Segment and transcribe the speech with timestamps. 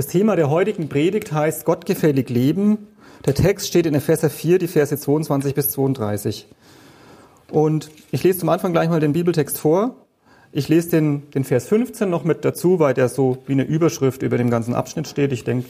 [0.00, 2.88] Das Thema der heutigen Predigt heißt Gottgefällig leben.
[3.26, 6.48] Der Text steht in Epheser 4, die Verse 22 bis 32.
[7.50, 9.96] Und ich lese zum Anfang gleich mal den Bibeltext vor.
[10.52, 14.22] Ich lese den, den Vers 15 noch mit dazu, weil der so wie eine Überschrift
[14.22, 15.32] über dem ganzen Abschnitt steht.
[15.32, 15.68] Ich denke,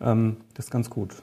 [0.00, 1.16] ähm, das ist ganz gut.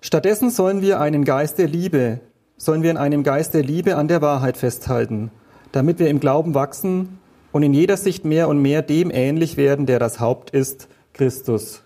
[0.00, 2.18] Stattdessen sollen wir einen Geist der Liebe,
[2.56, 5.30] sollen wir in einem Geist der Liebe an der Wahrheit festhalten,
[5.70, 7.19] damit wir im Glauben wachsen
[7.52, 11.82] und in jeder Sicht mehr und mehr dem ähnlich werden, der das Haupt ist, Christus.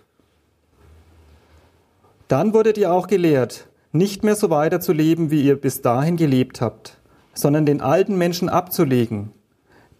[2.28, 6.16] Dann wurdet ihr auch gelehrt, nicht mehr so weiter zu leben, wie ihr bis dahin
[6.16, 6.98] gelebt habt,
[7.32, 9.30] sondern den alten Menschen abzulegen,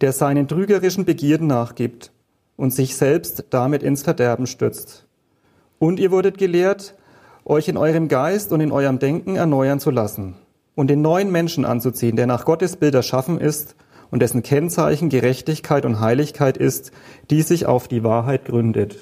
[0.01, 2.11] der seinen trügerischen Begierden nachgibt
[2.57, 5.05] und sich selbst damit ins Verderben stürzt.
[5.79, 6.95] Und ihr wurdet gelehrt,
[7.45, 10.35] euch in eurem Geist und in eurem Denken erneuern zu lassen
[10.73, 13.75] und den neuen Menschen anzuziehen, der nach Gottes Bild erschaffen ist
[14.15, 16.93] und dessen Kennzeichen Gerechtigkeit und Heiligkeit ist,
[17.31, 18.95] die sich auf die Wahrheit gründet.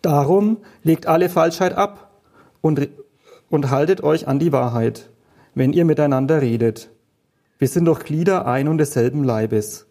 [0.00, 2.18] Darum legt alle Falschheit ab
[2.62, 2.88] und,
[3.50, 5.10] und haltet euch an die Wahrheit,
[5.54, 6.88] wenn ihr miteinander redet.
[7.58, 9.84] Wir sind doch Glieder ein und desselben Leibes.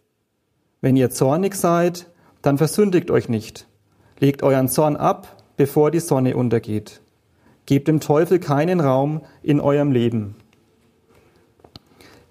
[0.82, 2.10] Wenn ihr zornig seid,
[2.42, 3.68] dann versündigt euch nicht.
[4.18, 7.04] Legt euren Zorn ab, bevor die Sonne untergeht.
[7.68, 10.34] Gebt dem Teufel keinen Raum in eurem Leben.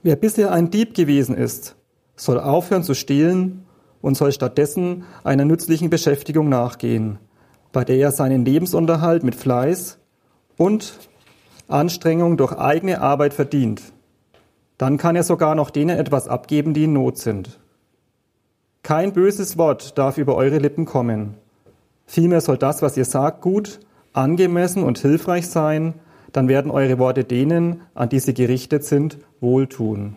[0.02, 1.76] Wer bisher ein Dieb gewesen ist,
[2.16, 3.66] soll aufhören zu stehlen
[4.00, 7.18] und soll stattdessen einer nützlichen Beschäftigung nachgehen,
[7.72, 9.98] bei der er seinen Lebensunterhalt mit Fleiß
[10.56, 10.94] und
[11.68, 13.82] Anstrengung durch eigene Arbeit verdient.
[14.78, 17.60] Dann kann er sogar noch denen etwas abgeben, die in Not sind.
[18.82, 21.34] Kein böses Wort darf über eure Lippen kommen.
[22.06, 23.80] Vielmehr soll das, was ihr sagt, gut,
[24.14, 25.92] angemessen und hilfreich sein,
[26.32, 30.16] dann werden eure Worte denen, an die sie gerichtet sind, wohltun.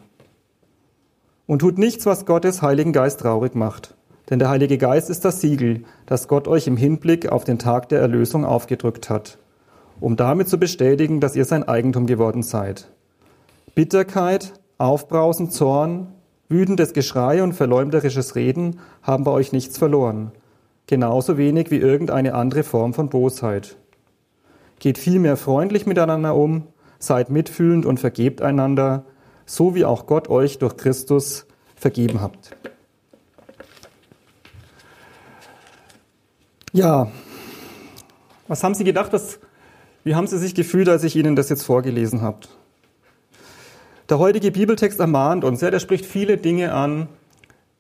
[1.46, 3.96] Und tut nichts, was Gottes Heiligen Geist traurig macht.
[4.29, 7.90] Denn der Heilige Geist ist das Siegel, das Gott euch im Hinblick auf den Tag
[7.90, 9.38] der Erlösung aufgedrückt hat,
[10.00, 12.90] um damit zu bestätigen, dass ihr sein Eigentum geworden seid.
[13.75, 16.07] Bitterkeit, Aufbrausen, Zorn,
[16.47, 20.31] wütendes Geschrei und verleumderisches Reden haben bei euch nichts verloren,
[20.88, 23.75] genauso wenig wie irgendeine andere Form von Bosheit.
[24.83, 26.67] Geht vielmehr freundlich miteinander um,
[26.99, 29.05] seid mitfühlend und vergebt einander,
[29.45, 31.45] so wie auch Gott euch durch Christus
[31.77, 32.53] vergeben habt.
[36.73, 37.09] Ja,
[38.49, 39.13] was haben Sie gedacht?
[39.13, 39.39] Was,
[40.03, 42.39] wie haben Sie sich gefühlt, als ich Ihnen das jetzt vorgelesen habe?
[44.09, 47.07] Der heutige Bibeltext ermahnt uns, ja, der spricht viele Dinge an,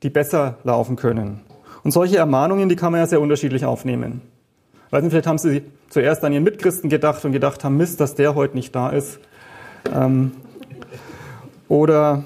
[0.03, 1.41] die besser laufen können.
[1.83, 4.21] Und solche Ermahnungen, die kann man ja sehr unterschiedlich aufnehmen.
[4.93, 8.13] Weiß nicht, vielleicht haben Sie zuerst an Ihren Mitchristen gedacht und gedacht haben, Mist, dass
[8.13, 9.17] der heute nicht da ist.
[9.91, 10.33] Ähm,
[11.67, 12.25] oder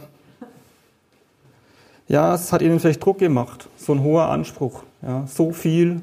[2.09, 6.01] ja, es hat Ihnen vielleicht Druck gemacht, so ein hoher Anspruch, ja, so viel.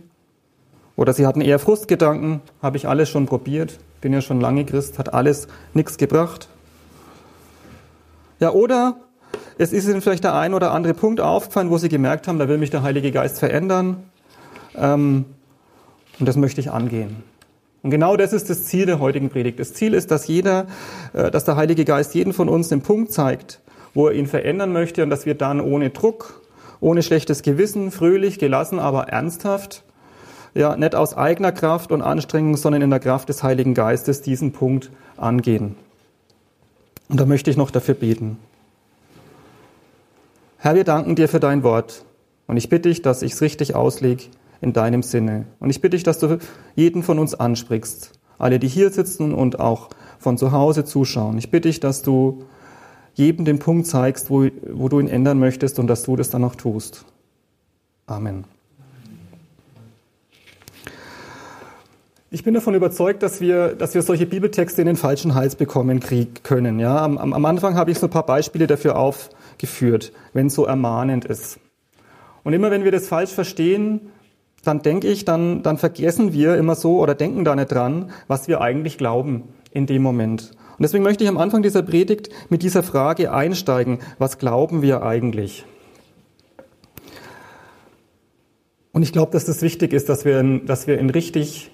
[0.96, 4.98] Oder Sie hatten eher Frustgedanken, habe ich alles schon probiert, bin ja schon lange Christ,
[4.98, 6.48] hat alles nichts gebracht.
[8.40, 8.96] Ja, oder
[9.58, 12.48] es ist Ihnen vielleicht der ein oder andere Punkt aufgefallen, wo Sie gemerkt haben, da
[12.48, 14.04] will mich der Heilige Geist verändern.
[14.74, 15.26] Ähm,
[16.18, 17.22] und das möchte ich angehen.
[17.82, 19.60] Und genau das ist das Ziel der heutigen Predigt.
[19.60, 20.66] Das Ziel ist, dass jeder,
[21.12, 23.60] äh, dass der Heilige Geist jeden von uns den Punkt zeigt,
[23.92, 26.42] wo er ihn verändern möchte und dass wir dann ohne Druck,
[26.80, 29.84] ohne schlechtes Gewissen, fröhlich, gelassen, aber ernsthaft,
[30.54, 34.52] ja, nicht aus eigener Kraft und Anstrengung, sondern in der Kraft des Heiligen Geistes diesen
[34.52, 35.74] Punkt angehen.
[37.08, 38.38] Und da möchte ich noch dafür beten.
[40.56, 42.04] Herr, wir danken dir für dein Wort.
[42.46, 44.24] Und ich bitte dich, dass ich es richtig auslege
[44.64, 45.44] in deinem Sinne.
[45.60, 46.38] Und ich bitte dich, dass du
[46.74, 51.38] jeden von uns ansprichst, alle, die hier sitzen und auch von zu Hause zuschauen.
[51.38, 52.44] Ich bitte dich, dass du
[53.14, 56.42] jedem den Punkt zeigst, wo, wo du ihn ändern möchtest und dass du das dann
[56.42, 57.04] auch tust.
[58.06, 58.44] Amen.
[62.30, 66.00] Ich bin davon überzeugt, dass wir, dass wir solche Bibeltexte in den falschen Hals bekommen
[66.00, 66.80] krieg, können.
[66.80, 70.64] Ja, am, am Anfang habe ich so ein paar Beispiele dafür aufgeführt, wenn es so
[70.64, 71.60] ermahnend ist.
[72.42, 74.00] Und immer wenn wir das falsch verstehen,
[74.64, 78.48] dann denke ich, dann, dann vergessen wir immer so oder denken da nicht dran, was
[78.48, 80.52] wir eigentlich glauben in dem Moment.
[80.76, 85.02] Und deswegen möchte ich am Anfang dieser Predigt mit dieser Frage einsteigen, was glauben wir
[85.02, 85.64] eigentlich?
[88.92, 91.70] Und ich glaube, dass das wichtig ist, dass wir, in, dass wir in, richtig,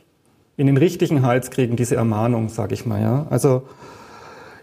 [0.56, 3.00] in den richtigen Hals kriegen, diese Ermahnung, sage ich mal.
[3.00, 3.26] Ja?
[3.30, 3.62] Also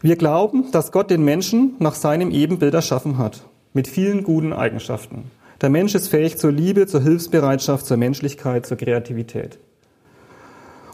[0.01, 3.43] wir glauben, dass Gott den Menschen nach seinem Ebenbild erschaffen hat,
[3.73, 5.31] mit vielen guten Eigenschaften.
[5.61, 9.57] Der Mensch ist fähig zur Liebe, zur Hilfsbereitschaft, zur Menschlichkeit, zur Kreativität.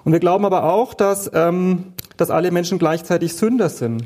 [0.04, 4.06] Und wir glauben aber auch, dass, ähm, dass alle Menschen gleichzeitig Sünder sind.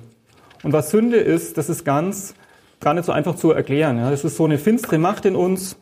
[0.64, 2.34] Und was Sünde ist, das ist ganz,
[2.80, 3.98] gar nicht so einfach zu erklären.
[3.98, 4.10] Ja.
[4.10, 5.78] Das ist so eine finstere Macht in uns,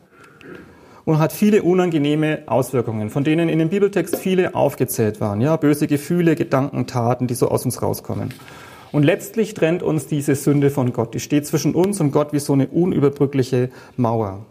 [1.06, 5.40] und hat viele unangenehme Auswirkungen, von denen in dem Bibeltext viele aufgezählt waren.
[5.40, 8.34] Ja, böse Gefühle, Gedanken, Taten, die so aus uns rauskommen.
[8.90, 11.14] Und letztlich trennt uns diese Sünde von Gott.
[11.14, 14.44] Die steht zwischen uns und Gott wie so eine unüberbrückliche Mauer.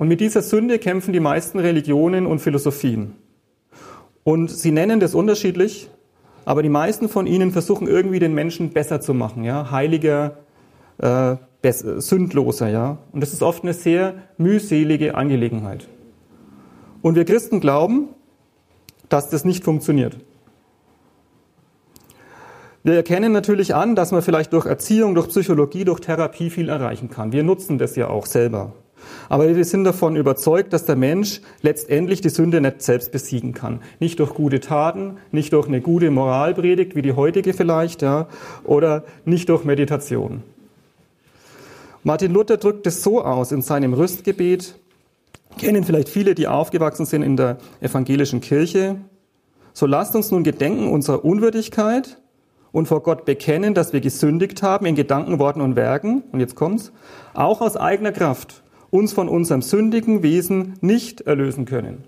[0.00, 3.16] Und mit dieser Sünde kämpfen die meisten Religionen und Philosophien.
[4.24, 5.90] Und sie nennen das unterschiedlich,
[6.46, 10.38] aber die meisten von ihnen versuchen irgendwie den Menschen besser zu machen, ja, heiliger,
[10.96, 11.36] äh,
[11.98, 12.96] sündloser, ja.
[13.12, 15.86] Und das ist oft eine sehr mühselige Angelegenheit.
[17.02, 18.08] Und wir Christen glauben,
[19.10, 20.16] dass das nicht funktioniert.
[22.84, 27.10] Wir erkennen natürlich an, dass man vielleicht durch Erziehung, durch Psychologie, durch Therapie viel erreichen
[27.10, 27.32] kann.
[27.32, 28.72] Wir nutzen das ja auch selber.
[29.28, 33.80] Aber wir sind davon überzeugt, dass der Mensch letztendlich die Sünde nicht selbst besiegen kann.
[34.00, 38.28] Nicht durch gute Taten, nicht durch eine gute Moralpredigt, wie die heutige vielleicht, ja,
[38.64, 40.42] oder nicht durch Meditation.
[42.02, 44.74] Martin Luther drückt es so aus in seinem Rüstgebet,
[45.58, 48.96] kennen vielleicht viele, die aufgewachsen sind in der evangelischen Kirche.
[49.74, 52.18] So lasst uns nun gedenken unserer Unwürdigkeit
[52.72, 56.54] und vor Gott bekennen, dass wir gesündigt haben in Gedanken, Worten und Werken, und jetzt
[56.54, 56.92] kommt's,
[57.34, 62.04] auch aus eigener Kraft uns von unserem sündigen Wesen nicht erlösen können.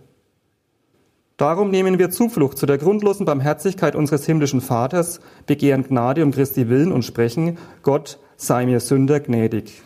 [1.37, 6.69] Darum nehmen wir Zuflucht zu der grundlosen Barmherzigkeit unseres himmlischen Vaters, begehren Gnade um Christi
[6.69, 9.83] Willen und sprechen, Gott sei mir Sünder gnädig.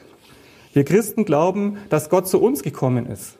[0.73, 3.39] Wir Christen glauben, dass Gott zu uns gekommen ist.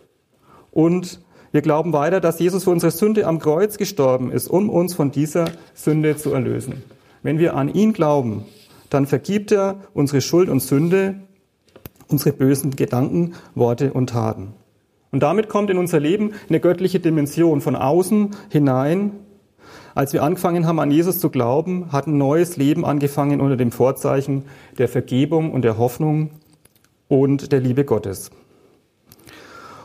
[0.71, 1.21] Und
[1.53, 5.11] wir glauben weiter, dass Jesus für unsere Sünde am Kreuz gestorben ist, um uns von
[5.11, 6.83] dieser Sünde zu erlösen.
[7.23, 8.47] Wenn wir an ihn glauben,
[8.89, 11.17] dann vergibt er unsere Schuld und Sünde,
[12.09, 14.55] unsere bösen Gedanken, Worte und Taten.
[15.11, 19.13] Und damit kommt in unser Leben eine göttliche Dimension von außen hinein.
[19.95, 23.73] Als wir angefangen haben, an Jesus zu glauben, hat ein neues Leben angefangen unter dem
[23.73, 24.45] Vorzeichen
[24.79, 26.31] der Vergebung und der Hoffnung
[27.09, 28.31] und der Liebe Gottes.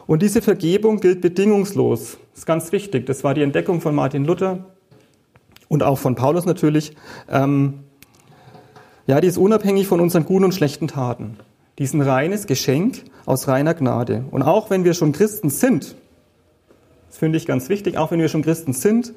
[0.08, 2.18] Und diese Vergebung gilt bedingungslos.
[2.32, 3.06] Das ist ganz wichtig.
[3.06, 4.66] Das war die Entdeckung von Martin Luther
[5.70, 6.94] und auch von Paulus natürlich.
[7.30, 7.86] Ähm,
[9.08, 11.38] ja, die ist unabhängig von unseren guten und schlechten Taten.
[11.78, 14.26] Die ist ein reines Geschenk aus reiner Gnade.
[14.32, 15.96] Und auch wenn wir schon Christen sind,
[17.08, 19.14] das finde ich ganz wichtig, auch wenn wir schon Christen sind,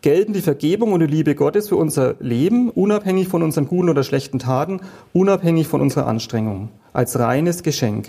[0.00, 4.04] gelten die Vergebung und die Liebe Gottes für unser Leben, unabhängig von unseren guten oder
[4.04, 4.80] schlechten Taten,
[5.12, 8.08] unabhängig von unserer Anstrengung, als reines Geschenk.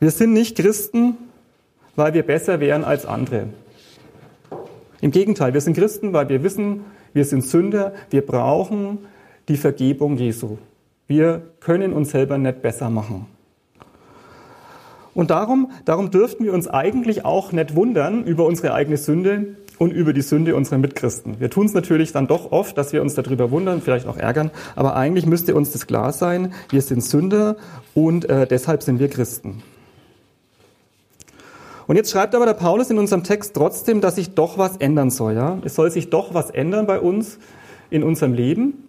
[0.00, 1.16] Wir sind nicht Christen,
[1.96, 3.48] weil wir besser wären als andere.
[5.00, 8.98] Im Gegenteil, wir sind Christen, weil wir wissen, wir sind Sünder, wir brauchen
[9.48, 10.58] die Vergebung Jesu.
[11.08, 13.26] Wir können uns selber nicht besser machen.
[15.14, 19.90] Und darum, darum dürften wir uns eigentlich auch nicht wundern über unsere eigene Sünde und
[19.90, 21.40] über die Sünde unserer Mitchristen.
[21.40, 24.50] Wir tun es natürlich dann doch oft, dass wir uns darüber wundern, vielleicht auch ärgern,
[24.76, 27.56] aber eigentlich müsste uns das klar sein, wir sind Sünder
[27.94, 29.62] und äh, deshalb sind wir Christen.
[31.86, 35.10] Und jetzt schreibt aber der Paulus in unserem Text trotzdem, dass sich doch was ändern
[35.10, 35.34] soll.
[35.34, 35.58] Ja?
[35.64, 37.38] Es soll sich doch was ändern bei uns
[37.88, 38.87] in unserem Leben.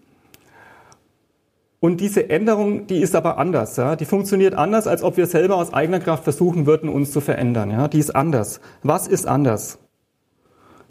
[1.79, 3.77] Und diese Änderung, die ist aber anders.
[3.77, 3.95] Ja?
[3.95, 7.71] Die funktioniert anders, als ob wir selber aus eigener Kraft versuchen würden, uns zu verändern.
[7.71, 7.87] Ja?
[7.87, 8.59] Die ist anders.
[8.83, 9.79] Was ist anders?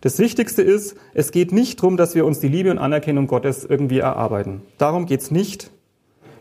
[0.00, 3.64] Das Wichtigste ist, es geht nicht darum, dass wir uns die Liebe und Anerkennung Gottes
[3.64, 4.62] irgendwie erarbeiten.
[4.78, 5.70] Darum geht's nicht.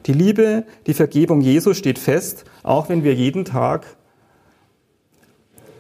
[0.05, 3.97] Die Liebe, die Vergebung Jesu steht fest, auch wenn wir jeden Tag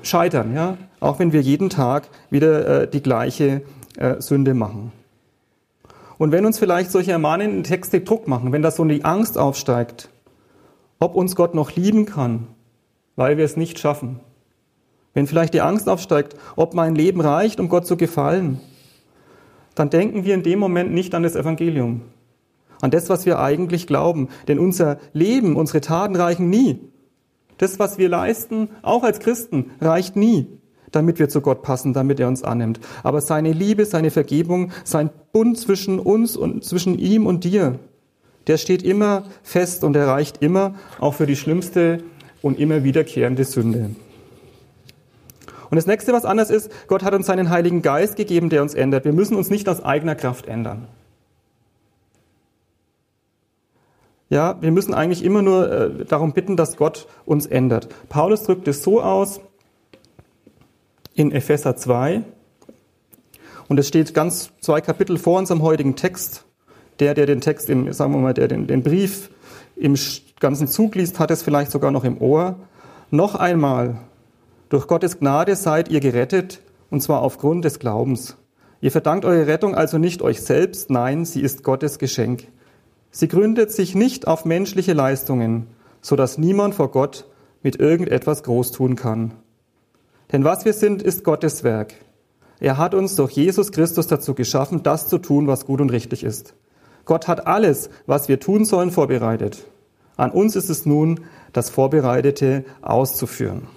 [0.01, 3.61] scheitern, ja, auch wenn wir jeden Tag wieder äh, die gleiche
[3.97, 4.91] äh, Sünde machen.
[6.17, 10.09] Und wenn uns vielleicht solche ermahnenden Texte Druck machen, wenn da so eine Angst aufsteigt,
[10.99, 12.47] ob uns Gott noch lieben kann,
[13.15, 14.19] weil wir es nicht schaffen,
[15.13, 18.59] wenn vielleicht die Angst aufsteigt, ob mein Leben reicht, um Gott zu gefallen,
[19.75, 22.01] dann denken wir in dem Moment nicht an das Evangelium,
[22.81, 24.29] an das, was wir eigentlich glauben.
[24.47, 26.79] Denn unser Leben, unsere Taten reichen nie.
[27.59, 30.56] Das, was wir leisten, auch als Christen, reicht nie
[30.97, 32.79] damit wir zu Gott passen, damit er uns annimmt.
[33.03, 37.77] Aber seine Liebe, seine Vergebung, sein Bund zwischen uns und zwischen ihm und dir,
[38.47, 41.99] der steht immer fest und er reicht immer, auch für die schlimmste
[42.41, 43.91] und immer wiederkehrende Sünde.
[45.69, 48.73] Und das nächste, was anders ist, Gott hat uns seinen Heiligen Geist gegeben, der uns
[48.73, 49.05] ändert.
[49.05, 50.87] Wir müssen uns nicht aus eigener Kraft ändern.
[54.29, 57.87] Ja, wir müssen eigentlich immer nur äh, darum bitten, dass Gott uns ändert.
[58.09, 59.39] Paulus drückt es so aus
[61.17, 62.21] in Epheser 2.
[63.67, 66.45] Und es steht ganz zwei Kapitel vor unserem heutigen Text.
[66.99, 69.29] Der, der den Text im, sagen wir mal, der den, den Brief
[69.75, 69.95] im
[70.39, 72.55] ganzen Zug liest, hat es vielleicht sogar noch im Ohr.
[73.11, 73.97] Noch einmal,
[74.69, 78.37] durch Gottes Gnade seid ihr gerettet, und zwar aufgrund des Glaubens.
[78.79, 82.47] Ihr verdankt eure Rettung also nicht euch selbst, nein, sie ist Gottes Geschenk.
[83.11, 85.67] Sie gründet sich nicht auf menschliche Leistungen,
[86.01, 87.27] so dass niemand vor Gott
[87.63, 89.33] mit irgendetwas groß tun kann.
[90.31, 91.93] Denn was wir sind, ist Gottes Werk.
[92.59, 96.23] Er hat uns durch Jesus Christus dazu geschaffen, das zu tun, was gut und richtig
[96.23, 96.55] ist.
[97.05, 99.65] Gott hat alles, was wir tun sollen, vorbereitet.
[100.17, 101.21] An uns ist es nun,
[101.53, 103.67] das Vorbereitete auszuführen.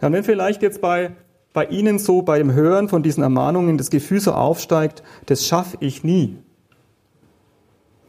[0.00, 1.16] Ja, und wenn vielleicht jetzt bei,
[1.52, 6.04] bei Ihnen so beim Hören von diesen Ermahnungen das Gefühl so aufsteigt, das schaffe ich
[6.04, 6.36] nie,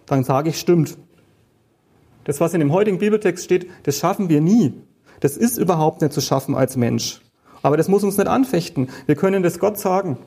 [0.06, 0.98] dann sage ich, stimmt.
[2.26, 4.74] Das, was in dem heutigen Bibeltext steht, das schaffen wir nie.
[5.20, 7.22] Das ist überhaupt nicht zu schaffen als Mensch.
[7.62, 8.90] Aber das muss uns nicht anfechten.
[9.06, 10.18] Wir können das Gott sagen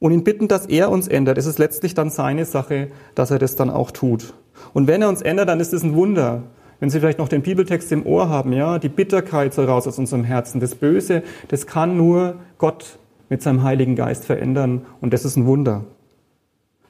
[0.00, 1.38] und ihn bitten, dass er uns ändert.
[1.38, 4.34] Es ist letztlich dann seine Sache, dass er das dann auch tut.
[4.72, 6.42] Und wenn er uns ändert, dann ist es ein Wunder.
[6.80, 9.98] Wenn Sie vielleicht noch den Bibeltext im Ohr haben, ja, die Bitterkeit soll raus aus
[9.98, 10.60] unserem Herzen.
[10.60, 14.84] Das Böse, das kann nur Gott mit seinem Heiligen Geist verändern.
[15.00, 15.84] Und das ist ein Wunder.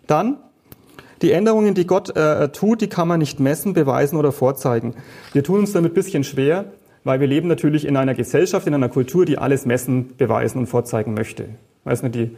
[0.06, 0.38] Dann
[1.20, 4.94] die Änderungen, die Gott äh, tut, die kann man nicht messen, beweisen oder vorzeigen.
[5.32, 6.64] Wir tun uns damit ein bisschen schwer,
[7.04, 10.66] weil wir leben natürlich in einer Gesellschaft, in einer Kultur, die alles messen, beweisen und
[10.66, 11.48] vorzeigen möchte.
[11.84, 12.30] Weiß nicht, die,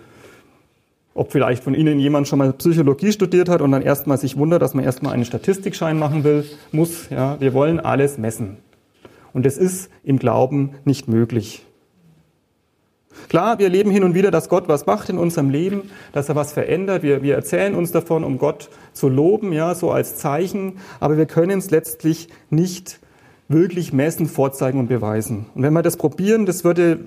[1.14, 4.62] ob vielleicht von Ihnen jemand schon mal Psychologie studiert hat und dann erstmal sich wundert,
[4.62, 7.10] dass man erstmal einen Statistikschein machen will, muss.
[7.10, 8.56] Ja, wir wollen alles messen.
[9.32, 11.64] Und es ist im Glauben nicht möglich.
[13.28, 16.34] Klar, wir erleben hin und wieder, dass Gott was macht in unserem Leben, dass er
[16.34, 17.02] was verändert.
[17.02, 20.78] Wir, wir erzählen uns davon, um Gott zu loben, ja, so als Zeichen.
[21.00, 23.00] Aber wir können es letztlich nicht
[23.48, 25.46] wirklich messen, vorzeigen und beweisen.
[25.54, 27.00] Und wenn wir das probieren, das würde,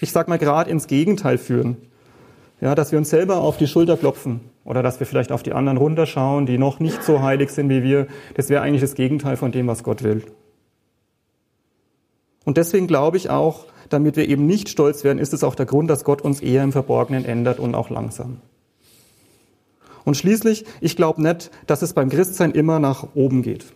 [0.00, 1.76] ich sag mal, gerade ins Gegenteil führen.
[2.60, 5.52] Ja, dass wir uns selber auf die Schulter klopfen oder dass wir vielleicht auf die
[5.52, 8.06] anderen runterschauen, die noch nicht so heilig sind wie wir.
[8.34, 10.22] Das wäre eigentlich das Gegenteil von dem, was Gott will.
[12.44, 15.66] Und deswegen glaube ich auch, damit wir eben nicht stolz werden, ist es auch der
[15.66, 18.38] Grund, dass Gott uns eher im Verborgenen ändert und auch langsam.
[20.04, 23.66] Und schließlich, ich glaube nicht, dass es beim Christsein immer nach oben geht.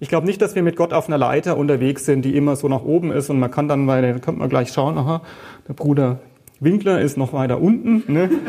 [0.00, 2.68] Ich glaube nicht, dass wir mit Gott auf einer Leiter unterwegs sind, die immer so
[2.68, 5.22] nach oben ist und man kann dann, weil da könnte man gleich schauen, aha,
[5.66, 6.20] der Bruder
[6.60, 8.12] Winkler ist noch weiter unten.
[8.12, 8.30] Ne?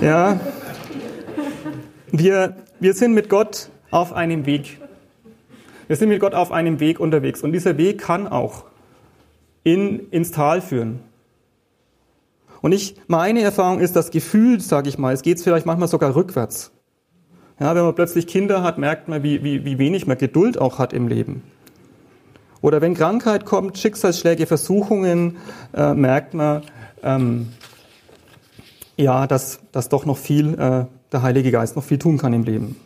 [0.00, 0.38] ja,
[2.12, 4.78] wir, wir sind mit Gott auf einem Weg.
[5.86, 8.64] Wir sind mit Gott auf einem Weg unterwegs und dieser Weg kann auch
[9.64, 11.00] in, ins Tal führen.
[12.62, 16.14] Und ich, meine Erfahrung ist, das Gefühl, sage ich mal, es geht vielleicht manchmal sogar
[16.14, 16.72] rückwärts.
[17.60, 20.78] Ja, wenn man plötzlich Kinder hat, merkt man, wie, wie, wie wenig man Geduld auch
[20.78, 21.42] hat im Leben.
[22.62, 25.36] Oder wenn Krankheit kommt, Schicksalsschläge, Versuchungen,
[25.74, 26.62] äh, merkt man,
[27.02, 27.48] ähm,
[28.96, 32.44] ja, dass, dass doch noch viel, äh, der Heilige Geist noch viel tun kann im
[32.44, 32.76] Leben.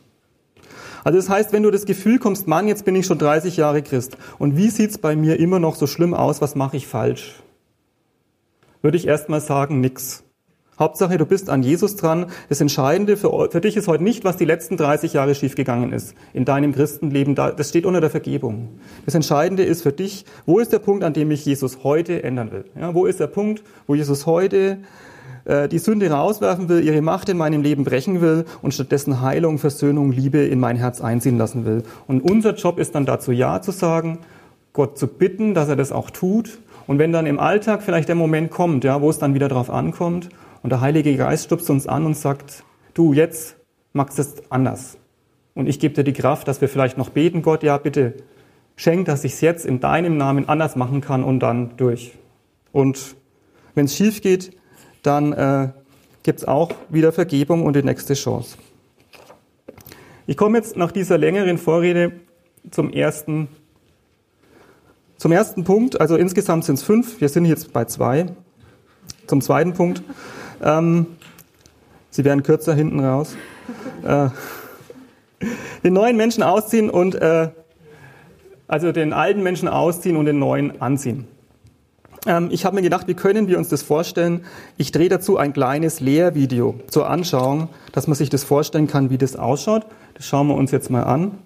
[1.05, 3.83] Also das heißt, wenn du das Gefühl kommst, Mann, jetzt bin ich schon 30 Jahre
[3.83, 7.35] Christ und wie sieht's bei mir immer noch so schlimm aus, was mache ich falsch?
[8.83, 10.25] Würde ich erstmal sagen, nix.
[10.79, 12.27] Hauptsache, du bist an Jesus dran.
[12.49, 16.15] Das Entscheidende für, für dich ist heute nicht, was die letzten 30 Jahre schiefgegangen ist
[16.33, 17.37] in deinem Christenleben.
[17.37, 18.69] Das steht unter der Vergebung.
[19.05, 22.51] Das Entscheidende ist für dich, wo ist der Punkt, an dem ich Jesus heute ändern
[22.51, 22.65] will?
[22.79, 24.79] Ja, wo ist der Punkt, wo Jesus heute
[25.45, 29.59] äh, die Sünde rauswerfen will, ihre Macht in meinem Leben brechen will und stattdessen Heilung,
[29.59, 31.85] Versöhnung, Liebe in mein Herz einziehen lassen will?
[32.09, 34.19] Und unser Job ist dann dazu Ja zu sagen,
[34.73, 36.59] Gott zu bitten, dass er das auch tut.
[36.89, 39.71] Und wenn dann im Alltag vielleicht der Moment kommt, ja, wo es dann wieder drauf
[39.71, 40.31] ankommt,
[40.65, 43.57] und der Heilige Geist stupst uns an und sagt, du, jetzt
[43.93, 44.97] machst es anders.
[45.55, 48.15] Und ich gebe dir die Kraft, dass wir vielleicht noch beten, Gott, ja, bitte
[48.75, 52.13] schenk, dass ich es jetzt in deinem Namen anders machen kann und dann durch.
[52.73, 53.15] Und
[53.75, 54.57] wenn es schief geht,
[55.03, 55.69] dann äh,
[56.23, 58.57] gibt es auch wieder Vergebung und die nächste Chance.
[60.27, 62.13] Ich komme jetzt nach dieser längeren Vorrede
[62.71, 63.49] zum ersten,
[65.19, 66.01] zum ersten Punkt.
[66.01, 67.21] Also insgesamt sind es fünf.
[67.21, 68.29] Wir sind jetzt bei zwei.
[69.27, 70.03] Zum zweiten Punkt.
[70.63, 71.07] Ähm,
[72.11, 73.37] sie werden kürzer hinten raus.
[74.05, 74.29] Äh,
[75.83, 77.51] den neuen Menschen ausziehen und äh,
[78.67, 81.27] also den alten Menschen ausziehen und den neuen anziehen.
[82.27, 84.45] Ähm, ich habe mir gedacht, wie können wir uns das vorstellen?
[84.77, 89.19] Ich drehe dazu ein kleines Lehrvideo zur Anschauung, dass man sich das vorstellen kann, wie
[89.19, 89.87] das ausschaut.
[90.15, 91.39] Das schauen wir uns jetzt mal an.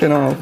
[0.00, 0.34] Genau.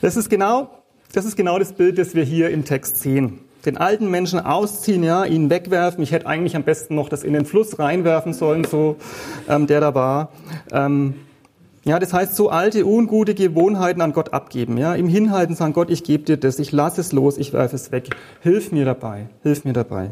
[0.00, 0.83] Das ist genau
[1.14, 3.40] das ist genau das Bild, das wir hier im Text sehen.
[3.64, 6.02] den alten Menschen ausziehen, ja, ihn wegwerfen.
[6.02, 8.96] Ich hätte eigentlich am besten noch das in den Fluss reinwerfen sollen, so
[9.48, 10.32] ähm, der da war.
[10.70, 11.14] Ähm,
[11.84, 14.76] ja, das heißt, so alte, ungute Gewohnheiten an Gott abgeben.
[14.76, 17.76] Ja, im Hinhalten sagen, Gott, ich gebe dir das, ich lasse es los, ich werfe
[17.76, 18.10] es weg.
[18.42, 20.10] Hilf mir dabei, hilf mir dabei.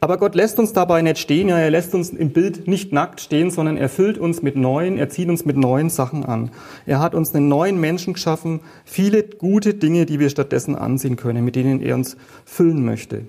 [0.00, 3.20] Aber Gott lässt uns dabei nicht stehen, ja, er lässt uns im Bild nicht nackt
[3.20, 6.50] stehen, sondern er füllt uns mit neuen, er zieht uns mit neuen Sachen an.
[6.86, 11.44] Er hat uns einen neuen Menschen geschaffen, viele gute Dinge, die wir stattdessen ansehen können,
[11.44, 13.26] mit denen er uns füllen möchte.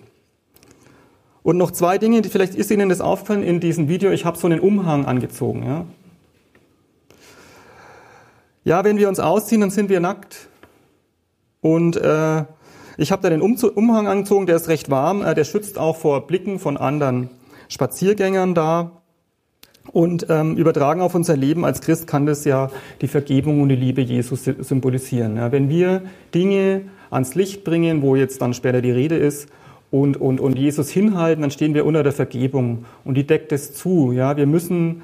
[1.44, 4.38] Und noch zwei Dinge, die vielleicht ist Ihnen das aufgefallen in diesem Video, ich habe
[4.38, 5.86] so einen Umhang angezogen, ja.
[8.64, 10.48] Ja, wenn wir uns ausziehen, dann sind wir nackt.
[11.60, 12.46] Und äh,
[12.98, 16.28] ich habe da den Umhang angezogen, der ist recht warm, äh, der schützt auch vor
[16.28, 17.30] Blicken von anderen
[17.70, 18.92] Spaziergängern da.
[19.92, 22.72] Und ähm, übertragen auf unser Leben als Christ kann das ja
[23.02, 25.36] die Vergebung und die Liebe Jesus symbolisieren.
[25.36, 29.50] Ja, wenn wir Dinge ans Licht bringen, wo jetzt dann später die Rede ist,
[29.94, 33.76] und, und, und Jesus hinhalten, dann stehen wir unter der Vergebung und die deckt es
[33.76, 34.12] zu.
[34.12, 35.04] Ja, wir müssen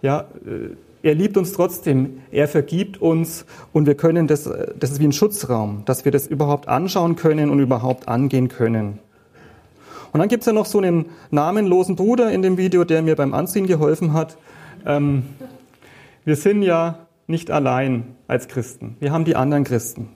[0.00, 4.44] ja, äh, er liebt uns trotzdem, er vergibt uns und wir können das,
[4.78, 8.98] das ist wie ein Schutzraum, dass wir das überhaupt anschauen können und überhaupt angehen können.
[10.12, 13.32] Und dann gibt's ja noch so einen namenlosen Bruder in dem Video, der mir beim
[13.32, 14.36] Anziehen geholfen hat.
[14.84, 15.22] Ähm,
[16.24, 18.96] wir sind ja nicht allein als Christen.
[18.98, 20.08] Wir haben die anderen Christen.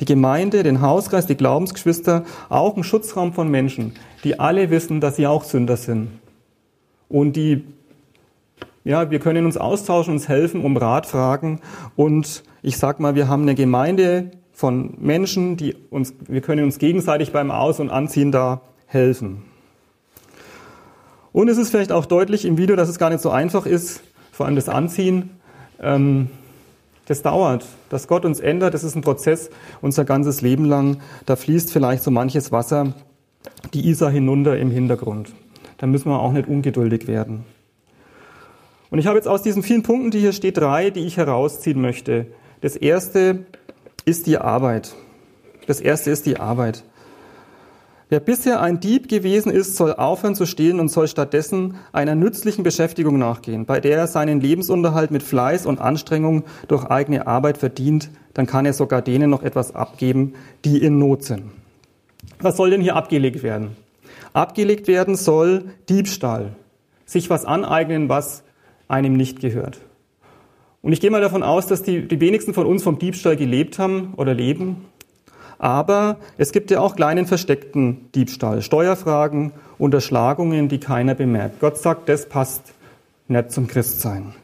[0.00, 3.94] Die Gemeinde, den Hauskreis, die Glaubensgeschwister, auch ein Schutzraum von Menschen,
[4.24, 6.08] die alle wissen, dass sie auch Sünder sind.
[7.08, 7.64] Und die
[8.88, 11.60] ja, wir können uns austauschen, uns helfen, um Rat fragen.
[11.94, 16.78] Und ich sag mal, wir haben eine Gemeinde von Menschen, die uns, wir können uns
[16.78, 19.42] gegenseitig beim Aus- und Anziehen da helfen.
[21.32, 24.00] Und es ist vielleicht auch deutlich im Video, dass es gar nicht so einfach ist,
[24.32, 25.32] vor allem das Anziehen.
[25.82, 26.30] Ähm,
[27.04, 27.66] das dauert.
[27.90, 29.50] Dass Gott uns ändert, das ist ein Prozess
[29.82, 31.02] unser ganzes Leben lang.
[31.26, 32.94] Da fließt vielleicht so manches Wasser
[33.74, 35.34] die Isar hinunter im Hintergrund.
[35.76, 37.44] Da müssen wir auch nicht ungeduldig werden.
[38.90, 41.80] Und ich habe jetzt aus diesen vielen Punkten, die hier steht, drei, die ich herausziehen
[41.80, 42.26] möchte.
[42.60, 43.46] Das erste
[44.04, 44.94] ist die Arbeit.
[45.66, 46.84] Das erste ist die Arbeit.
[48.10, 52.64] Wer bisher ein Dieb gewesen ist, soll aufhören zu stehlen und soll stattdessen einer nützlichen
[52.64, 58.08] Beschäftigung nachgehen, bei der er seinen Lebensunterhalt mit Fleiß und Anstrengung durch eigene Arbeit verdient.
[58.32, 60.32] Dann kann er sogar denen noch etwas abgeben,
[60.64, 61.50] die in Not sind.
[62.40, 63.76] Was soll denn hier abgelegt werden?
[64.32, 66.52] Abgelegt werden soll Diebstahl.
[67.04, 68.42] Sich was aneignen, was
[68.88, 69.78] einem nicht gehört.
[70.82, 73.78] Und ich gehe mal davon aus, dass die, die wenigsten von uns vom Diebstahl gelebt
[73.78, 74.84] haben oder leben.
[75.58, 81.60] Aber es gibt ja auch kleinen versteckten Diebstahl, Steuerfragen, Unterschlagungen, die keiner bemerkt.
[81.60, 82.62] Gott sagt, das passt
[83.26, 84.34] nicht zum Christsein.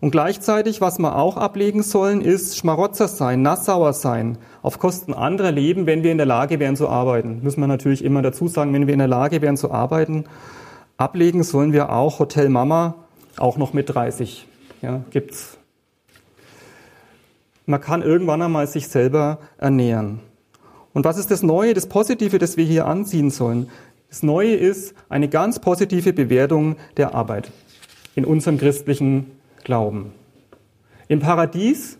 [0.00, 5.52] Und gleichzeitig, was wir auch ablegen sollen, ist Schmarotzer sein, Nassauer sein, auf Kosten anderer
[5.52, 7.40] leben, wenn wir in der Lage wären zu arbeiten.
[7.42, 10.24] Müssen wir natürlich immer dazu sagen, wenn wir in der Lage wären zu arbeiten.
[10.96, 12.94] Ablegen sollen wir auch Hotel Mama
[13.40, 14.46] auch noch mit 30.
[14.82, 15.58] Ja, gibt's.
[17.66, 20.20] Man kann irgendwann einmal sich selber ernähren.
[20.92, 23.68] Und was ist das Neue, das Positive, das wir hier anziehen sollen?
[24.08, 27.52] Das Neue ist eine ganz positive Bewertung der Arbeit
[28.16, 29.30] in unserem christlichen
[29.62, 30.12] Glauben.
[31.06, 31.98] Im Paradies,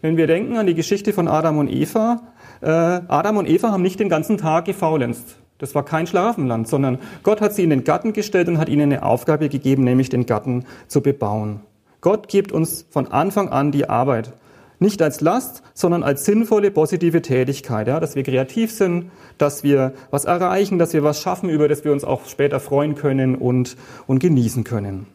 [0.00, 2.22] wenn wir denken an die Geschichte von Adam und Eva,
[2.60, 5.36] äh, Adam und Eva haben nicht den ganzen Tag gefaulenzt.
[5.62, 8.92] Das war kein Schlafenland, sondern Gott hat sie in den Garten gestellt und hat ihnen
[8.92, 11.60] eine Aufgabe gegeben, nämlich den Garten zu bebauen.
[12.00, 14.32] Gott gibt uns von Anfang an die Arbeit.
[14.80, 19.92] Nicht als Last, sondern als sinnvolle, positive Tätigkeit, ja, dass wir kreativ sind, dass wir
[20.10, 23.76] was erreichen, dass wir was schaffen, über das wir uns auch später freuen können und,
[24.08, 25.06] und genießen können.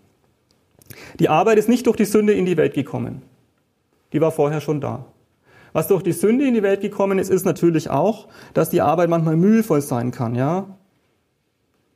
[1.19, 3.21] Die Arbeit ist nicht durch die Sünde in die Welt gekommen.
[4.13, 5.03] Die war vorher schon da.
[5.78, 9.12] Was durch die Sünde in die Welt gekommen ist, ist natürlich auch, dass die Arbeit
[9.12, 10.66] manchmal mühevoll sein kann, ja?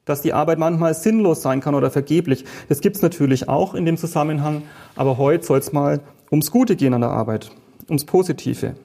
[0.06, 2.46] Dass die Arbeit manchmal sinnlos sein kann oder vergeblich.
[2.70, 4.62] Das gibt's natürlich auch in dem Zusammenhang,
[4.96, 7.50] aber heute soll es mal ums Gute gehen an der Arbeit,
[7.89, 8.76] ums Positive.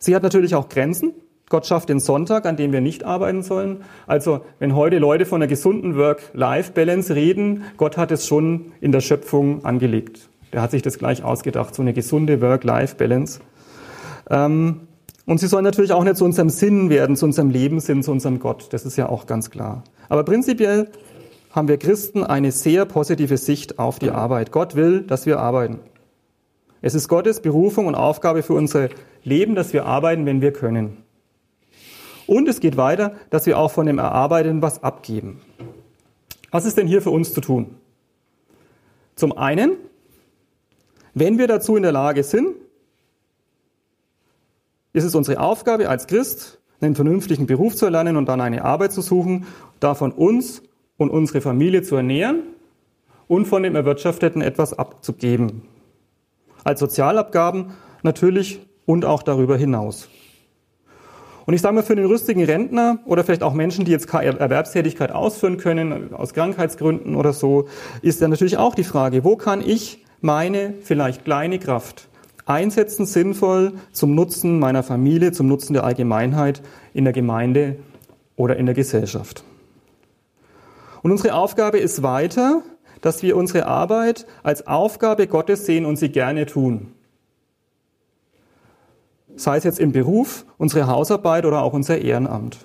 [0.00, 1.12] Sie hat natürlich auch Grenzen.
[1.48, 3.84] Gott schafft den Sonntag, an dem wir nicht arbeiten sollen.
[4.08, 9.00] Also wenn heute Leute von einer gesunden Work-Life-Balance reden, Gott hat es schon in der
[9.00, 10.28] Schöpfung angelegt.
[10.52, 13.38] Der hat sich das gleich ausgedacht, so eine gesunde Work-Life-Balance.
[14.30, 14.88] Ähm,
[15.26, 18.40] und sie soll natürlich auch nicht zu unserem Sinn werden, zu unserem Lebenssinn, zu unserem
[18.40, 18.68] Gott.
[18.72, 19.84] Das ist ja auch ganz klar.
[20.08, 20.88] Aber prinzipiell
[21.50, 24.52] haben wir Christen eine sehr positive Sicht auf die Arbeit.
[24.52, 25.80] Gott will, dass wir arbeiten.
[26.82, 28.88] Es ist Gottes Berufung und Aufgabe für unser
[29.22, 30.96] Leben, dass wir arbeiten, wenn wir können.
[32.26, 35.40] Und es geht weiter, dass wir auch von dem Erarbeiten was abgeben.
[36.50, 37.76] Was ist denn hier für uns zu tun?
[39.14, 39.72] Zum einen,
[41.12, 42.54] wenn wir dazu in der Lage sind,
[44.92, 48.92] ist es unsere Aufgabe als Christ, einen vernünftigen Beruf zu erlernen und dann eine Arbeit
[48.92, 49.46] zu suchen,
[49.78, 50.62] davon uns
[50.96, 52.42] und unsere Familie zu ernähren
[53.28, 55.62] und von dem Erwirtschafteten etwas abzugeben.
[56.64, 57.72] Als Sozialabgaben
[58.02, 60.08] natürlich und auch darüber hinaus.
[61.46, 64.38] Und ich sage mal, für den rüstigen Rentner oder vielleicht auch Menschen, die jetzt keine
[64.38, 67.66] Erwerbstätigkeit ausführen können, aus Krankheitsgründen oder so,
[68.02, 72.09] ist ja natürlich auch die Frage, wo kann ich meine vielleicht kleine Kraft
[72.50, 76.60] einsetzen, sinnvoll zum Nutzen meiner Familie, zum Nutzen der Allgemeinheit
[76.92, 77.76] in der Gemeinde
[78.36, 79.44] oder in der Gesellschaft.
[81.02, 82.62] Und unsere Aufgabe ist weiter,
[83.00, 86.92] dass wir unsere Arbeit als Aufgabe Gottes sehen und sie gerne tun.
[89.36, 92.58] Sei es jetzt im Beruf, unsere Hausarbeit oder auch unser Ehrenamt.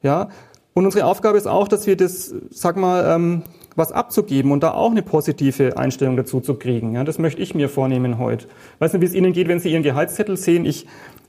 [0.00, 0.30] Ja,
[0.74, 3.42] und unsere Aufgabe ist auch, dass wir das, sag mal, ähm,
[3.76, 6.94] was abzugeben und da auch eine positive Einstellung dazu zu kriegen.
[6.94, 8.46] Ja, das möchte ich mir vornehmen heute.
[8.46, 10.64] Ich weiß nicht, wie es Ihnen geht, wenn Sie Ihren Gehaltszettel sehen.
[10.64, 10.86] Ich,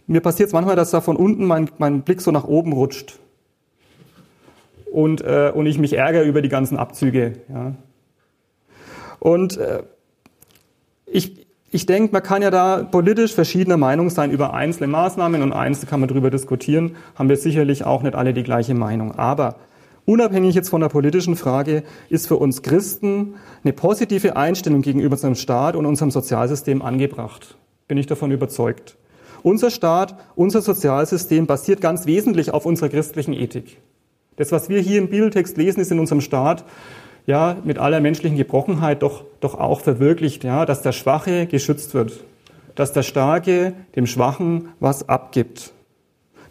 [0.08, 3.20] mir passiert es manchmal, dass da von unten mein, mein Blick so nach oben rutscht.
[4.92, 7.34] Und, äh, und ich mich ärgere über die ganzen Abzüge.
[7.50, 7.74] Ja.
[9.20, 9.84] Und äh,
[11.06, 15.54] ich, ich denke, man kann ja da politisch verschiedener Meinung sein über einzelne Maßnahmen und
[15.54, 16.96] einzelne kann man darüber diskutieren.
[17.16, 19.18] Haben wir sicherlich auch nicht alle die gleiche Meinung.
[19.18, 19.56] Aber
[20.06, 25.36] Unabhängig jetzt von der politischen Frage ist für uns Christen eine positive Einstellung gegenüber unserem
[25.36, 27.58] Staat und unserem Sozialsystem angebracht.
[27.88, 28.98] Bin ich davon überzeugt.
[29.44, 33.78] Unser Staat, unser Sozialsystem basiert ganz wesentlich auf unserer christlichen Ethik.
[34.36, 36.66] Das, was wir hier im Bibeltext lesen, ist in unserem Staat
[37.26, 42.24] ja mit aller menschlichen Gebrochenheit doch, doch auch verwirklicht, ja, dass der Schwache geschützt wird,
[42.76, 45.74] dass der Starke dem Schwachen was abgibt.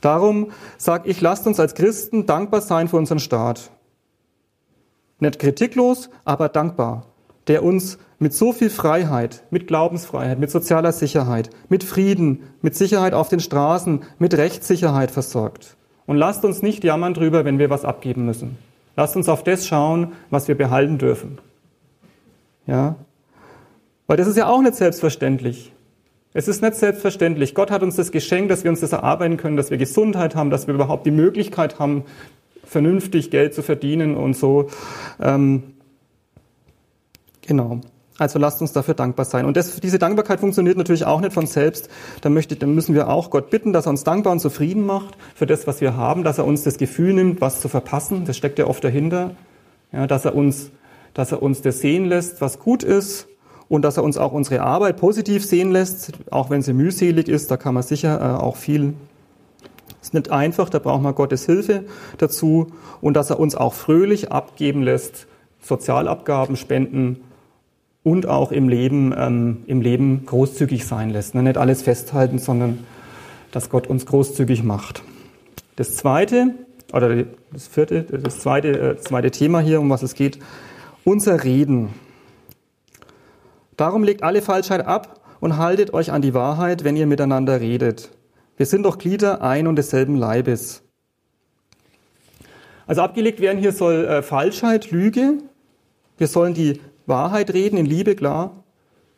[0.02, 3.70] Darum sage ich, lasst uns als Christen dankbar sein für unseren Staat.
[5.20, 7.06] Nicht kritiklos, aber dankbar,
[7.46, 13.14] der uns mit so viel Freiheit, mit Glaubensfreiheit, mit sozialer Sicherheit, mit Frieden, mit Sicherheit
[13.14, 15.76] auf den Straßen, mit Rechtssicherheit versorgt.
[16.06, 18.58] Und lasst uns nicht jammern drüber, wenn wir was abgeben müssen.
[18.96, 21.38] Lasst uns auf das schauen, was wir behalten dürfen.
[22.66, 22.96] Ja?
[24.08, 25.72] Weil das ist ja auch nicht selbstverständlich.
[26.34, 27.54] Es ist nicht selbstverständlich.
[27.54, 30.50] Gott hat uns das geschenkt, dass wir uns das erarbeiten können, dass wir Gesundheit haben,
[30.50, 32.04] dass wir überhaupt die Möglichkeit haben,
[32.64, 34.68] vernünftig Geld zu verdienen und so.
[35.20, 35.74] Ähm,
[37.46, 37.80] genau.
[38.18, 39.44] Also lasst uns dafür dankbar sein.
[39.44, 41.90] Und das, diese Dankbarkeit funktioniert natürlich auch nicht von selbst.
[42.20, 45.16] Da, möchte, da müssen wir auch Gott bitten, dass er uns dankbar und zufrieden macht
[45.34, 48.24] für das, was wir haben, dass er uns das Gefühl nimmt, was zu verpassen.
[48.24, 49.34] Das steckt ja oft dahinter.
[49.92, 50.70] Ja, dass er uns,
[51.12, 53.28] dass er uns das sehen lässt, was gut ist
[53.72, 57.50] und dass er uns auch unsere Arbeit positiv sehen lässt, auch wenn sie mühselig ist.
[57.50, 58.92] Da kann man sicher äh, auch viel.
[60.02, 61.84] Ist nicht einfach, da braucht man Gottes Hilfe
[62.18, 62.66] dazu
[63.00, 65.26] und dass er uns auch fröhlich abgeben lässt,
[65.62, 67.22] Sozialabgaben, Spenden
[68.02, 71.34] und auch im Leben, ähm, im Leben großzügig sein lässt.
[71.34, 71.42] Ne?
[71.42, 72.80] Nicht alles festhalten, sondern
[73.52, 75.02] dass Gott uns großzügig macht.
[75.76, 76.56] Das zweite,
[76.92, 80.40] oder das vierte, das zweite, äh, zweite Thema hier, um was es geht,
[81.04, 81.88] unser Reden.
[83.76, 88.10] Darum legt alle Falschheit ab und haltet euch an die Wahrheit, wenn ihr miteinander redet.
[88.56, 90.82] Wir sind doch Glieder ein und desselben Leibes.
[92.86, 95.38] Also abgelegt werden hier soll äh, Falschheit, Lüge.
[96.18, 98.62] Wir sollen die Wahrheit reden in Liebe, klar.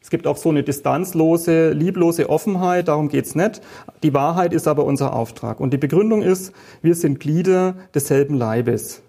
[0.01, 3.62] Es gibt auch so eine distanzlose, lieblose Offenheit, darum geht's nicht.
[4.03, 5.61] Die Wahrheit ist aber unser Auftrag.
[5.61, 9.03] Und die Begründung ist, wir sind Glieder desselben Leibes.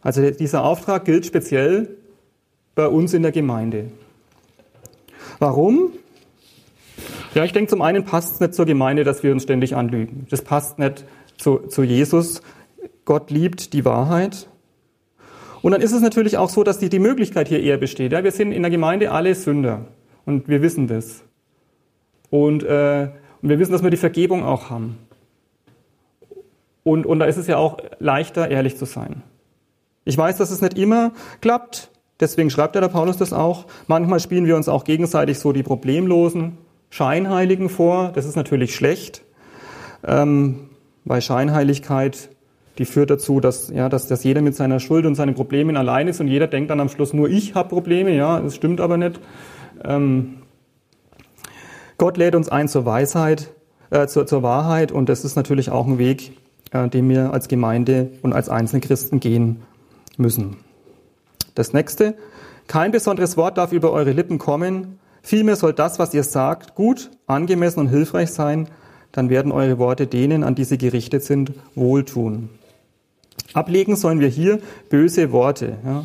[0.00, 1.96] Also dieser Auftrag gilt speziell
[2.74, 3.92] bei uns in der Gemeinde.
[5.42, 5.90] Warum?
[7.34, 10.24] Ja, ich denke, zum einen passt es nicht zur Gemeinde, dass wir uns ständig anlügen.
[10.30, 11.04] Das passt nicht
[11.36, 12.42] zu, zu Jesus.
[13.04, 14.48] Gott liebt die Wahrheit.
[15.60, 18.12] Und dann ist es natürlich auch so, dass die, die Möglichkeit hier eher besteht.
[18.12, 19.86] Ja, wir sind in der Gemeinde alle Sünder.
[20.26, 21.24] Und wir wissen das.
[22.30, 23.08] Und, äh,
[23.42, 24.96] und wir wissen, dass wir die Vergebung auch haben.
[26.84, 29.24] Und, und da ist es ja auch leichter, ehrlich zu sein.
[30.04, 31.91] Ich weiß, dass es nicht immer klappt.
[32.22, 33.66] Deswegen schreibt der Paulus das auch.
[33.88, 36.56] Manchmal spielen wir uns auch gegenseitig so die Problemlosen,
[36.88, 38.12] Scheinheiligen vor.
[38.14, 39.24] Das ist natürlich schlecht,
[40.06, 40.70] ähm,
[41.04, 42.30] weil Scheinheiligkeit,
[42.78, 46.06] die führt dazu, dass, ja, dass, dass jeder mit seiner Schuld und seinen Problemen allein
[46.06, 48.14] ist und jeder denkt dann am Schluss, nur ich habe Probleme.
[48.14, 49.18] Ja, das stimmt aber nicht.
[49.84, 50.34] Ähm,
[51.98, 53.52] Gott lädt uns ein zur Weisheit,
[53.90, 56.38] äh, zur, zur Wahrheit und das ist natürlich auch ein Weg,
[56.70, 59.62] äh, den wir als Gemeinde und als einzelne Christen gehen
[60.16, 60.58] müssen.
[61.54, 62.14] Das nächste,
[62.66, 67.10] kein besonderes Wort darf über eure Lippen kommen, vielmehr soll das, was ihr sagt, gut,
[67.26, 68.68] angemessen und hilfreich sein,
[69.12, 72.48] dann werden eure Worte denen, an die sie gerichtet sind, wohltun.
[73.52, 75.76] Ablegen sollen wir hier böse Worte.
[75.84, 76.04] Ja.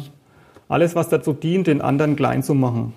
[0.68, 2.94] Alles, was dazu dient, den anderen klein zu machen.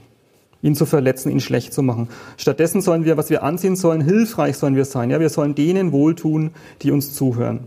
[0.62, 2.08] ihn zu verletzen, ihn schlecht zu machen.
[2.36, 5.10] Stattdessen sollen wir, was wir anziehen sollen, hilfreich sollen wir sein.
[5.10, 6.50] Ja, wir sollen denen wohltun,
[6.82, 7.60] die uns zuhören.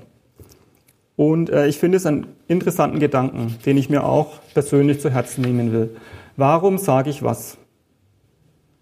[1.16, 5.42] Und äh, ich finde es einen interessanten Gedanken, den ich mir auch persönlich zu Herzen
[5.42, 5.96] nehmen will.
[6.36, 7.58] Warum sage ich was?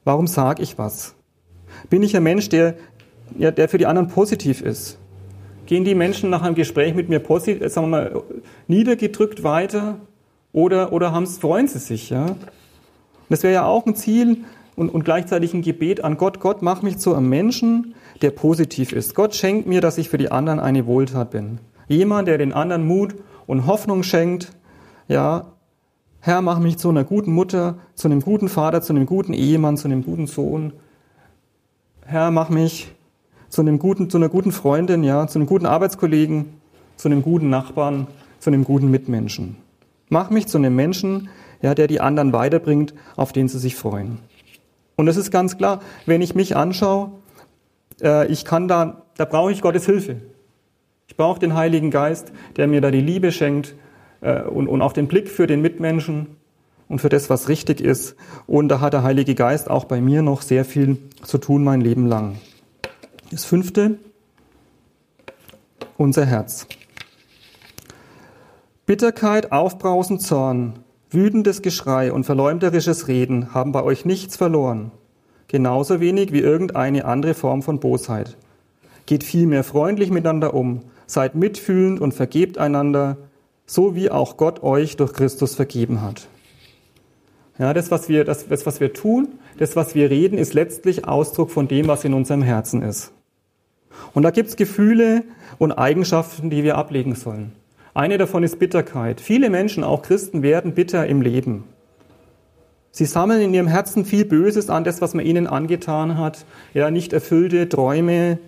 [0.04, 1.16] Warum sage ich was?
[1.90, 2.76] Bin ich ein Mensch, der,
[3.36, 4.98] der für die anderen positiv ist?
[5.66, 8.24] Gehen die Menschen nach einem Gespräch mit mir positiv, sagen wir mal,
[8.68, 9.98] niedergedrückt weiter
[10.54, 12.10] oder, oder haben, freuen sie sich?
[12.10, 12.36] Ja?
[13.30, 14.40] Das wäre ja auch ein Ziel
[14.76, 16.40] und, und gleichzeitig ein Gebet an Gott.
[16.40, 19.16] Gott, mach mich zu einem Menschen, der positiv ist.
[19.16, 21.60] Gott schenkt mir, dass ich für die anderen eine Wohltat bin.
[21.88, 23.16] Jemand, der den anderen Mut
[23.48, 24.52] und Hoffnung schenkt.
[25.08, 25.54] Ja,
[26.20, 29.78] Herr, mach mich zu einer guten Mutter, zu einem guten Vater, zu einem guten Ehemann,
[29.78, 30.74] zu einem guten Sohn.
[32.06, 32.92] Herr, mach mich
[33.50, 36.46] zu, einem guten, zu einer guten Freundin, ja, zu einem guten Arbeitskollegen,
[36.96, 38.08] zu einem guten Nachbarn,
[38.40, 39.58] zu einem guten Mitmenschen.
[40.10, 41.30] Mach mich zu einem Menschen,
[41.62, 44.20] ja, der die anderen weiterbringt, auf den sie sich freuen.
[44.96, 47.12] Und es ist ganz klar, wenn ich mich anschaue,
[48.02, 50.18] äh, ich kann da, da brauche ich Gottes Hilfe.
[51.12, 53.76] Ich brauche den Heiligen Geist, der mir da die Liebe schenkt
[54.22, 56.38] äh, und, und auch den Blick für den Mitmenschen
[56.88, 58.16] und für das, was richtig ist.
[58.48, 61.82] Und da hat der Heilige Geist auch bei mir noch sehr viel zu tun mein
[61.82, 62.38] Leben lang.
[63.30, 63.98] Das fünfte,
[65.98, 66.66] unser Herz.
[68.86, 74.92] Bitterkeit, Aufbrausen, Zorn, wütendes Geschrei und verleumderisches Reden haben bei euch nichts verloren,
[75.50, 78.38] genauso wenig wie irgendeine andere Form von Bosheit.
[79.08, 83.18] Geht vielmehr freundlich miteinander um, seid mitfühlend und vergebt einander,
[83.66, 86.28] so wie auch Gott euch durch Christus vergeben hat.
[87.60, 91.06] Ja, das, was wir, das, das, was wir tun, das, was wir reden, ist letztlich
[91.06, 93.12] Ausdruck von dem, was in unserem Herzen ist.
[94.14, 95.24] Und da gibt's Gefühle
[95.58, 97.52] und Eigenschaften, die wir ablegen sollen.
[97.94, 99.20] Eine davon ist Bitterkeit.
[99.20, 101.66] Viele Menschen, auch Christen, werden bitter im Leben.
[102.92, 106.90] Sie sammeln in ihrem Herzen viel Böses an, das, was man ihnen angetan hat, ja,
[106.90, 108.40] nicht erfüllte Träume.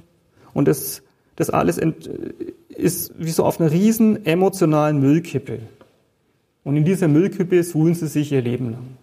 [0.54, 1.04] Und das,
[1.36, 1.80] das alles
[2.70, 5.60] ist wie so auf einer riesen emotionalen Müllkippe.
[6.64, 8.98] Und in dieser Müllkippe suhlen sie sich ihr Leben lang.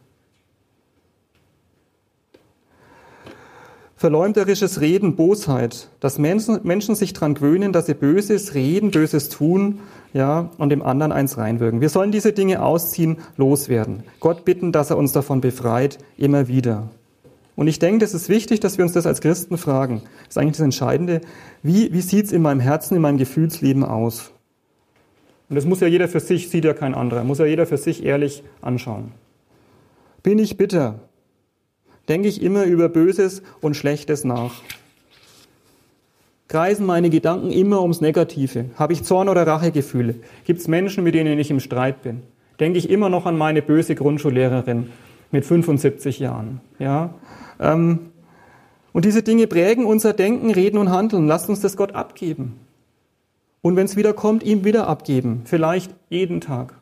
[3.96, 9.80] Verleumderisches Reden, Bosheit, dass Menschen, Menschen sich dran gewöhnen, dass sie Böses reden, Böses tun,
[10.14, 11.82] ja, und dem anderen eins reinwirken.
[11.82, 14.04] Wir sollen diese Dinge ausziehen, loswerden.
[14.18, 16.88] Gott bitten, dass er uns davon befreit, immer wieder.
[17.60, 20.00] Und ich denke, es ist wichtig, dass wir uns das als Christen fragen.
[20.20, 21.20] Das ist eigentlich das Entscheidende.
[21.62, 24.30] Wie, wie sieht's in meinem Herzen, in meinem Gefühlsleben aus?
[25.50, 27.76] Und das muss ja jeder für sich, sieht ja kein anderer, muss ja jeder für
[27.76, 29.12] sich ehrlich anschauen.
[30.22, 31.00] Bin ich bitter?
[32.08, 34.62] denke ich immer über Böses und Schlechtes nach.
[36.48, 38.70] Kreisen meine Gedanken immer ums Negative?
[38.76, 40.14] Habe ich Zorn oder Rachegefühle?
[40.46, 42.22] Gibt es Menschen, mit denen ich im Streit bin?
[42.58, 44.86] Denke ich immer noch an meine böse Grundschullehrerin
[45.30, 46.62] mit 75 Jahren?
[46.78, 47.14] Ja?
[47.60, 48.10] Ähm,
[48.92, 51.28] und diese Dinge prägen unser Denken, Reden und Handeln.
[51.28, 52.58] Lasst uns das Gott abgeben.
[53.62, 55.42] Und wenn es wieder kommt, ihm wieder abgeben.
[55.44, 56.74] Vielleicht jeden Tag.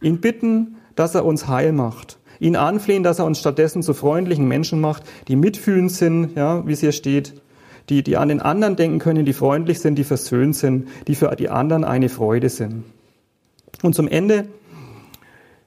[0.00, 4.48] Ihn bitten, dass er uns heil macht ihn anflehen, dass er uns stattdessen zu freundlichen
[4.48, 7.34] Menschen macht, die mitfühlend sind, ja, wie es hier steht,
[7.88, 11.34] die, die an den anderen denken können, die freundlich sind, die versöhnt sind, die für
[11.36, 12.84] die anderen eine Freude sind.
[13.82, 14.48] Und zum Ende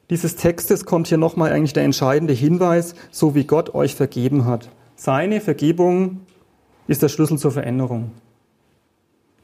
[0.10, 4.70] dieses Textes kommt hier nochmal eigentlich der entscheidende Hinweis, so wie Gott euch vergeben hat.
[4.96, 6.22] Seine Vergebung
[6.88, 8.12] ist der Schlüssel zur Veränderung.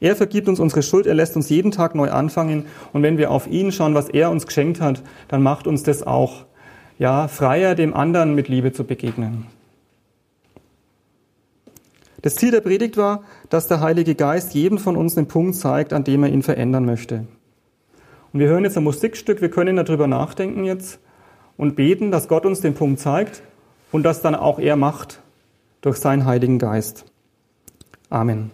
[0.00, 3.30] Er vergibt uns unsere Schuld, er lässt uns jeden Tag neu anfangen und wenn wir
[3.30, 6.46] auf ihn schauen, was er uns geschenkt hat, dann macht uns das auch
[6.98, 9.46] ja, freier dem anderen mit Liebe zu begegnen.
[12.22, 15.92] Das Ziel der Predigt war, dass der Heilige Geist jedem von uns den Punkt zeigt,
[15.92, 17.26] an dem er ihn verändern möchte.
[18.32, 21.00] Und wir hören jetzt ein Musikstück, wir können darüber nachdenken jetzt
[21.56, 23.42] und beten, dass Gott uns den Punkt zeigt
[23.92, 25.20] und das dann auch er macht
[25.80, 27.04] durch seinen Heiligen Geist.
[28.08, 28.50] Amen.